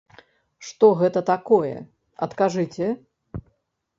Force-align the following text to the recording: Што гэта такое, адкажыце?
Што 0.67 0.87
гэта 1.01 1.21
такое, 1.31 1.75
адкажыце? 2.27 2.87